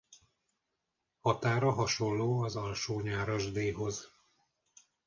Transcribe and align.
Határa 1.19 1.71
hasonló 1.71 2.41
az 2.41 2.55
Alsó-Nyárasdéhoz. 2.55 4.13